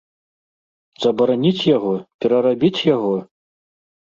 Забараніць 1.03 1.67
яго, 1.75 1.93
перарабіць 2.25 2.83
яго? 2.95 3.13